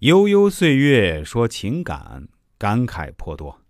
[0.00, 3.62] 悠悠岁月说情感，感慨颇多。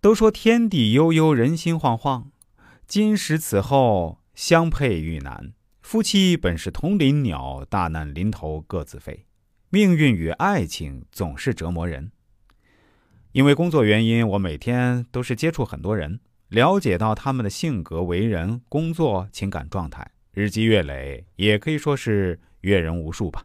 [0.00, 2.26] 都说天地悠悠，人心惶惶。
[2.86, 5.52] 今时此后，相配遇难。
[5.82, 9.26] 夫妻本是同林鸟，大难临头各自飞。
[9.70, 12.12] 命运与爱情总是折磨人。
[13.32, 23.44] 因为工作原因，我每天都是接触很多人，了解到他们的性格、为人、工作、情感状态，日积月累，也可以说是阅人无数吧。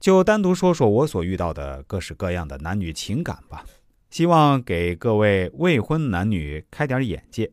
[0.00, 3.66] 就单独说说我所遇到的各式各样的男女情感吧，
[4.08, 7.52] 希望给各位未婚男女开点眼界，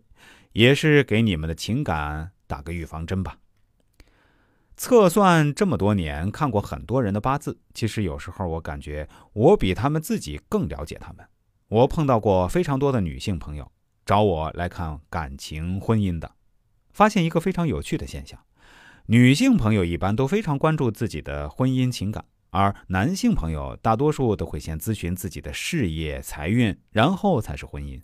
[0.54, 3.38] 也是给你们的情感打个预防针吧。
[4.78, 11.26] 测算这么多年，看过很多人的八字，其实有时候我感觉我比他们自己更了解他们。
[11.68, 13.70] 我碰到过非常多的女性朋友
[14.06, 16.32] 找我来看感情婚姻的，
[16.94, 18.40] 发现一个非常有趣的现象：
[19.08, 22.24] 女性朋友一般都非常关注自己的婚姻情感。
[22.50, 28.02] 而男性朋友大多数都会先咨询自己的事业、财运，然后才是婚姻。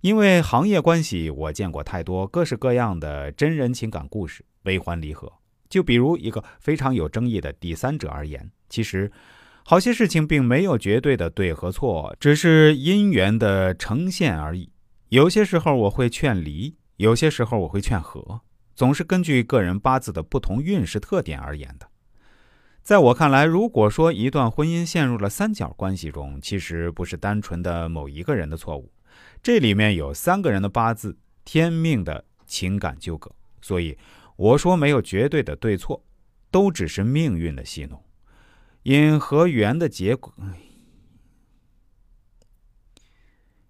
[0.00, 5.32] 因为行业关系，我见过太多各式各样的真人情感故事，悲欢离合。
[5.68, 9.10] 就比如一个非常有争议的第三者而言，其实
[9.64, 14.70] 好些事情并没有绝对的对和错，只是姻缘的呈现而已。
[15.08, 18.42] 有些时候我会劝离，有些时候我会劝和，
[18.74, 21.88] 总是根据个人八字的不同运势特点而言的。
[22.84, 28.92] 在我看来，如果说一段婚姻陷入了三角关系中，其实不是单纯的某一个人的错误，
[29.42, 33.34] 这里面有三个人的八字、天命的情感纠葛。
[33.62, 33.96] 所以
[34.36, 36.04] 我说没有绝对的对错，
[36.50, 37.98] 都只是命运的戏弄。
[38.82, 40.30] 因和缘的结果，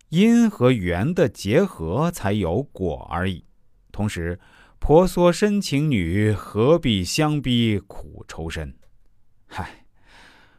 [0.08, 3.44] 因和缘的结合才有果而已。
[3.92, 4.40] 同时，
[4.80, 8.74] 婆娑深情女，何必相逼苦愁深？
[9.56, 9.86] 嗨，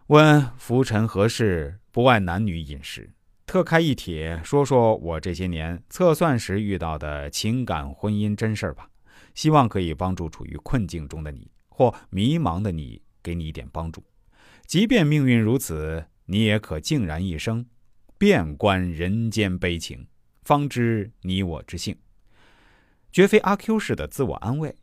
[0.08, 1.82] 问浮沉何事？
[1.92, 3.12] 不外男女饮食。
[3.46, 8.90] 特开一帖，说说我这些年测算时遇到的情感婚姻真事儿吧。
[9.34, 14.02] 希望可以帮助处于困境中的你或迷茫的你，给你一点帮助。
[14.66, 17.66] 即便命运如此，你也可静然一生，
[18.18, 20.08] 遍观人间悲情，
[20.44, 21.98] 方知你我之幸。
[23.12, 24.74] 绝非阿 Q 式的自我安慰，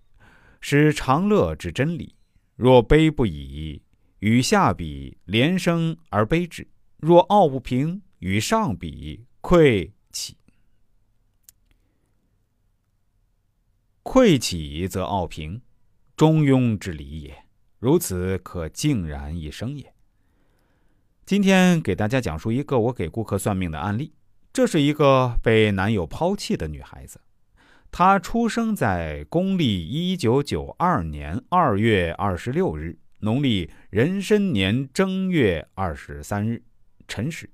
[0.60, 2.14] 是长乐之真理。
[2.56, 3.80] 若悲不已。
[4.22, 6.62] 与下比，连生而悲之；
[6.98, 10.36] 若傲不平，与上比，愧起。
[14.04, 15.60] 愧起则傲平，
[16.16, 17.36] 中庸之理也。
[17.80, 19.92] 如此，可静然一生也。
[21.26, 24.14] 今天给大家讲述一个我给顾客算命的案例。
[24.52, 27.20] 这是一个被男友抛弃的女孩子，
[27.90, 33.00] 她出生在公历一九九二年二月二十六日。
[33.24, 36.60] 农历壬申年正月二十三日，
[37.06, 37.48] 辰时，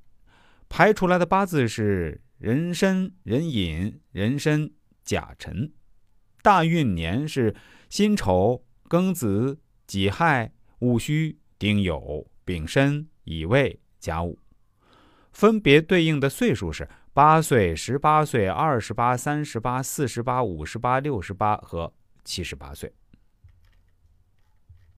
[0.67, 4.73] 排出来的八字是壬申、壬寅、壬申、
[5.05, 5.71] 甲辰，
[6.43, 7.55] 大运年是
[7.91, 14.39] 辛丑、庚子、己亥、戊戌、丁酉、丙申、乙未、甲午，
[15.33, 21.93] 分别对应的岁数是八岁、十八岁、二十八、三十八、四十八、五十八、六十八和
[22.25, 22.91] 七十八岁。